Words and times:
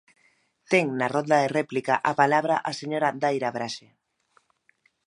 Ten 0.71 0.85
na 0.99 1.07
rolda 1.15 1.37
de 1.43 1.51
réplica 1.59 1.95
a 2.09 2.11
palabra 2.21 2.55
a 2.69 2.71
señora 2.79 3.09
Daira 3.21 3.49
Braxe. 3.55 3.87